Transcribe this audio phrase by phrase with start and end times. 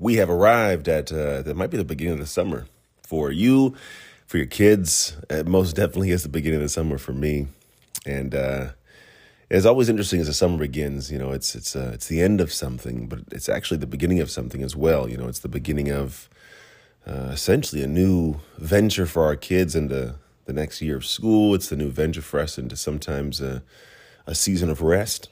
[0.00, 2.66] We have arrived at uh, that might be the beginning of the summer
[3.02, 3.76] for you,
[4.26, 5.14] for your kids.
[5.28, 7.48] It most definitely is the beginning of the summer for me,
[8.06, 8.68] and uh,
[9.50, 11.12] it's always interesting as the summer begins.
[11.12, 14.20] You know, it's it's uh, it's the end of something, but it's actually the beginning
[14.20, 15.06] of something as well.
[15.06, 16.30] You know, it's the beginning of
[17.06, 20.14] uh, essentially a new venture for our kids into
[20.46, 21.54] the next year of school.
[21.54, 23.62] It's the new venture for us into sometimes a,
[24.26, 25.28] a season of rest,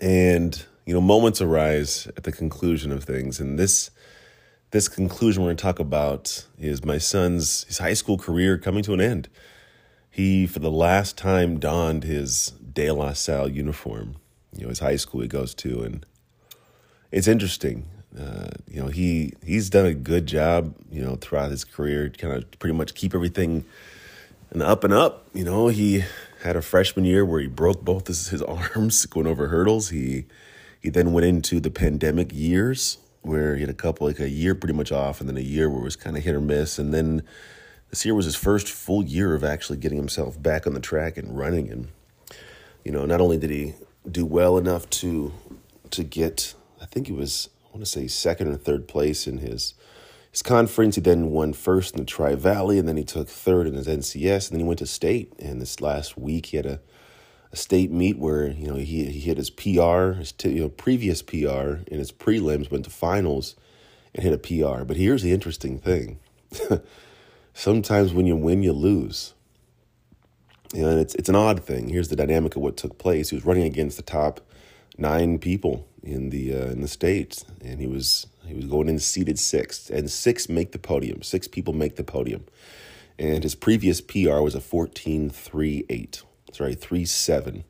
[0.00, 3.90] and you know, moments arise at the conclusion of things, and this
[4.70, 8.82] this conclusion we're going to talk about is my son's his high school career coming
[8.84, 9.28] to an end.
[10.10, 14.16] He, for the last time, donned his De La Salle uniform.
[14.56, 16.06] You know, his high school he goes to, and
[17.12, 17.84] it's interesting.
[18.18, 20.74] Uh, you know, he he's done a good job.
[20.90, 23.66] You know, throughout his career, kind of pretty much keep everything
[24.52, 25.26] an up and up.
[25.34, 26.04] You know, he
[26.44, 28.40] had a freshman year where he broke both his, his
[28.74, 29.90] arms going over hurdles.
[29.90, 30.24] He
[30.80, 34.54] he then went into the pandemic years where he had a couple, like a year
[34.54, 36.78] pretty much off, and then a year where it was kind of hit or miss.
[36.78, 37.22] And then
[37.90, 41.16] this year was his first full year of actually getting himself back on the track
[41.16, 41.70] and running.
[41.70, 41.88] And,
[42.84, 43.74] you know, not only did he
[44.10, 45.32] do well enough to
[45.90, 49.38] to get, I think it was, I want to say second or third place in
[49.38, 49.74] his
[50.30, 50.94] his conference.
[50.94, 53.88] He then won first in the Tri Valley, and then he took third in his
[53.88, 55.32] NCS, and then he went to state.
[55.38, 56.80] And this last week, he had a
[57.52, 60.68] a state meet where you know he he hit his PR, his t- you know
[60.68, 63.56] previous PR in his prelims, went to finals,
[64.14, 64.84] and hit a PR.
[64.84, 66.18] But here's the interesting thing:
[67.54, 69.34] sometimes when you win, you lose.
[70.74, 71.88] You know, and it's it's an odd thing.
[71.88, 73.30] Here's the dynamic of what took place.
[73.30, 74.40] He was running against the top
[74.98, 78.98] nine people in the uh, in the state, and he was he was going in
[78.98, 81.22] seated sixth, and six make the podium.
[81.22, 82.44] Six people make the podium,
[83.18, 86.22] and his previous PR was a fourteen three eight
[86.52, 87.64] sorry, three seven.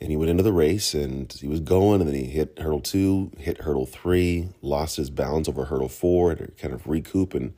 [0.00, 2.80] And he went into the race and he was going, and then he hit hurdle
[2.80, 7.54] two, hit hurdle three, lost his balance over hurdle four, to kind of recoup, and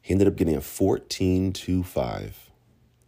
[0.00, 2.50] he ended up getting a 14 2 5.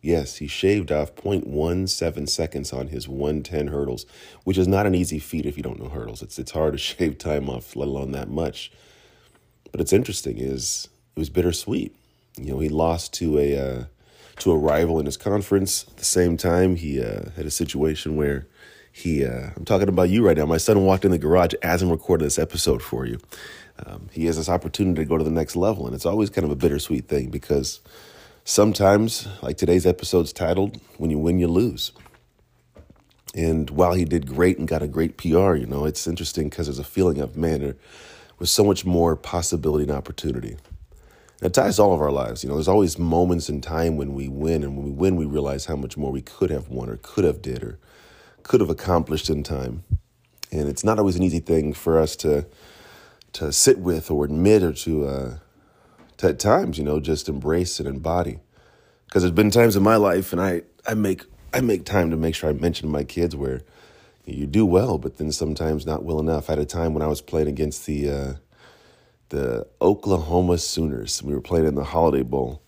[0.03, 4.07] Yes, he shaved off 0.17 seconds on his 110 hurdles,
[4.45, 6.23] which is not an easy feat if you don't know hurdles.
[6.23, 8.71] It's it's hard to shave time off, let alone that much.
[9.73, 11.95] But it's interesting is it was bittersweet.
[12.39, 13.85] You know, he lost to a uh,
[14.39, 15.87] to a rival in his conference.
[15.89, 18.47] At the same time, he uh, had a situation where
[18.93, 20.47] he, uh, I'm talking about you right now.
[20.47, 23.19] My son walked in the garage as I'm recording this episode for you.
[23.85, 26.45] Um, he has this opportunity to go to the next level, and it's always kind
[26.45, 27.81] of a bittersweet thing because
[28.45, 31.93] sometimes, like today's episode's titled, When You Win, You Lose.
[33.35, 36.67] And while he did great and got a great PR, you know, it's interesting because
[36.67, 37.77] there's a feeling of, man, there
[38.39, 40.57] was so much more possibility and opportunity.
[41.43, 42.43] It ties all of our lives.
[42.43, 45.27] You know, there's always moments in time when we win, and when we win, we
[45.27, 47.79] realize how much more we could have won, or could have did, or
[48.43, 49.85] could have accomplished in time.
[50.51, 52.47] And it's not always an easy thing for us to
[53.35, 55.39] to sit with, or admit, or to, uh,
[56.17, 58.39] to at times, you know, just embrace and embody.
[59.05, 62.17] Because there's been times in my life, and I I make I make time to
[62.17, 63.61] make sure I mention my kids where
[64.25, 66.49] you do well, but then sometimes not well enough.
[66.49, 68.33] At a time when I was playing against the uh,
[69.29, 71.23] the Oklahoma Sooners.
[71.23, 72.63] We were playing in the Holiday Bowl,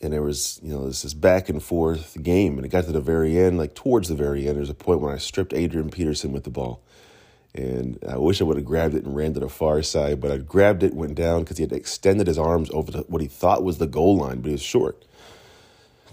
[0.00, 3.00] and there was you know this back and forth game, and it got to the
[3.00, 4.56] very end, like towards the very end.
[4.56, 6.82] There's a point when I stripped Adrian Peterson with the ball,
[7.54, 10.30] and I wish I would have grabbed it and ran to the far side, but
[10.30, 13.28] I grabbed it, went down because he had extended his arms over the, what he
[13.28, 15.04] thought was the goal line, but he was short.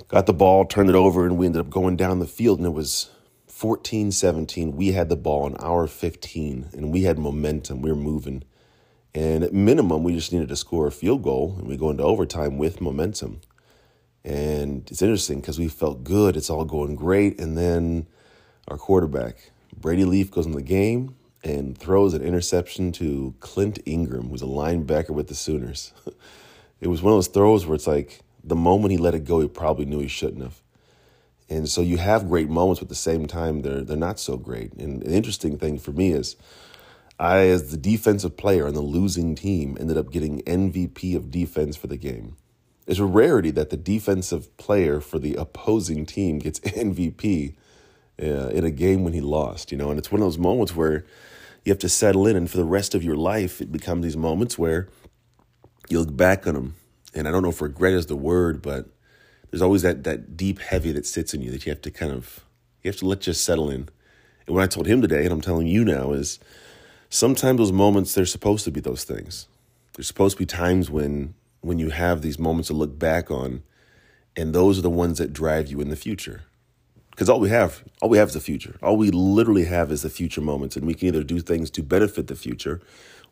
[0.09, 2.68] Got the ball, turned it over, and we ended up going down the field, and
[2.68, 3.09] it was
[3.48, 4.75] 14 17.
[4.75, 7.81] We had the ball in our 15, and we had momentum.
[7.81, 8.44] We were moving.
[9.18, 12.04] And at minimum, we just needed to score a field goal and we go into
[12.04, 13.42] overtime with momentum.
[14.24, 16.38] And it's interesting because we felt good.
[16.38, 17.42] It's all going great.
[17.42, 18.06] And then
[18.68, 24.30] our quarterback, Brady Leaf, goes in the game and throws an interception to Clint Ingram,
[24.30, 25.94] who's a linebacker with the Sooners.
[26.80, 29.40] it was one of those throws where it's like the moment he let it go,
[29.40, 30.62] he probably knew he shouldn't have.
[31.50, 34.38] And so you have great moments, but at the same time, they're, they're not so
[34.38, 34.74] great.
[34.74, 36.36] And the interesting thing for me is,
[37.19, 41.75] I, as the defensive player on the losing team, ended up getting MVP of defense
[41.75, 42.38] for the game.
[42.86, 47.56] It's a rarity that the defensive player for the opposing team gets MVP
[48.22, 50.75] uh, in a game when he lost, you know, and it's one of those moments
[50.75, 51.06] where
[51.66, 54.16] you have to settle in, and for the rest of your life, it becomes these
[54.16, 54.88] moments where
[55.90, 56.75] you look back on them,
[57.13, 58.88] and I don't know if regret is the word, but
[59.52, 62.12] there's always that that deep heavy that sits in you that you have to kind
[62.12, 62.46] of
[62.84, 63.90] you have to let just settle in.
[64.46, 66.40] And what I told him today, and I'm telling you now, is
[67.09, 69.48] sometimes those moments they're supposed to be those things.
[69.94, 73.63] There's supposed to be times when when you have these moments to look back on,
[74.36, 76.44] and those are the ones that drive you in the future.
[77.12, 78.77] Because all we have, all we have is the future.
[78.83, 81.81] All we literally have is the future moments, and we can either do things to
[81.81, 82.80] benefit the future,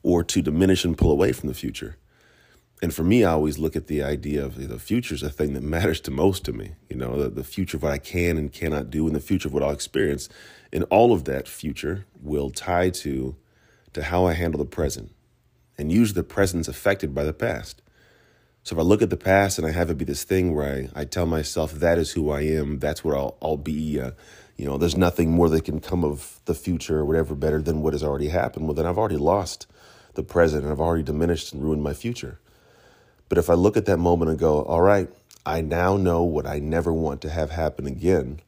[0.02, 1.98] or to diminish and pull away from the future.
[2.82, 5.54] And for me, I always look at the idea of the future is a thing
[5.54, 6.72] that matters to most to me.
[6.90, 9.48] You know, the, the future of what I can and cannot do, and the future
[9.48, 10.30] of what I'll experience,
[10.74, 13.36] and all of that future will tie to
[13.96, 15.12] to how I handle the present,
[15.78, 17.82] and usually the present's affected by the past.
[18.64, 20.90] So if I look at the past and I have it be this thing where
[20.96, 24.12] I, I tell myself that is who I am, that's what I'll, I'll be, uh,
[24.58, 27.84] you know, there's nothing more that can come of the future or whatever better than
[27.84, 28.66] what has already happened.
[28.66, 29.68] Well, then I've already lost
[30.16, 32.40] the present and I've already diminished and ruined my future.
[33.30, 35.10] But if I look at that moment and go, all right,
[35.46, 38.40] I now know what I never want to have happen again,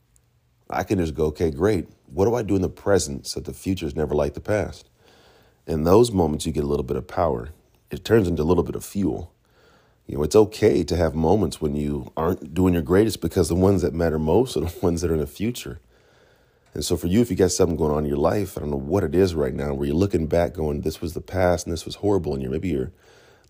[0.68, 1.88] I can just go, okay, great.
[2.08, 4.90] What do I do in the present so the future is never like the past?
[5.68, 7.50] In those moments, you get a little bit of power.
[7.92, 9.34] It turns into a little bit of fuel.
[10.06, 13.56] You know, it's okay to have moments when you aren't doing your greatest because the
[13.56, 15.82] ones that matter most are the ones that are in the future.
[16.74, 18.72] And so for you, if you got something going on in your life, I don't
[18.72, 21.66] know what it is right now, where you're looking back going, this was the past
[21.66, 22.94] and this was horrible, and you're maybe you're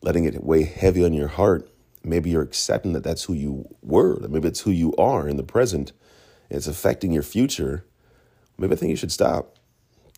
[0.01, 1.69] letting it weigh heavy on your heart.
[2.03, 5.37] Maybe you're accepting that that's who you were, that maybe it's who you are in
[5.37, 5.91] the present,
[6.49, 7.85] and it's affecting your future.
[8.57, 9.57] Maybe I think you should stop.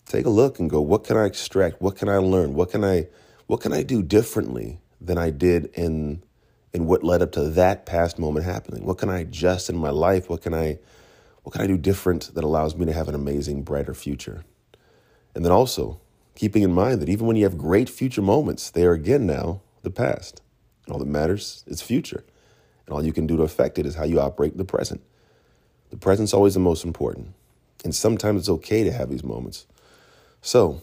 [0.10, 1.82] Take a look and go, what can I extract?
[1.82, 2.56] What can I learn?
[2.56, 3.08] What can I
[3.46, 6.24] what can I do differently than I did in
[6.74, 8.86] and what led up to that past moment happening.
[8.86, 10.30] What can I adjust in my life?
[10.30, 10.80] What can I
[11.44, 14.44] what can I do different that allows me to have an amazing, brighter future?
[15.34, 16.02] And then also
[16.36, 19.62] keeping in mind that even when you have great future moments, they are again now
[19.84, 20.42] the past.
[20.86, 22.24] And all that matters is future.
[22.86, 25.02] And all you can do to affect it is how you operate in the present.
[25.92, 27.34] The present's always the most important.
[27.84, 29.66] And sometimes it's okay to have these moments.
[30.42, 30.82] So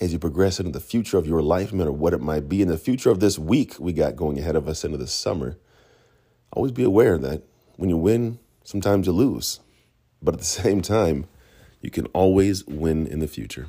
[0.00, 2.62] as you progress into the future of your life, no matter what it might be,
[2.62, 5.58] in the future of this week we got going ahead of us into the summer,
[6.52, 7.42] always be aware that
[7.76, 9.60] when you win, sometimes you lose.
[10.22, 11.26] But at the same time,
[11.80, 13.68] you can always win in the future.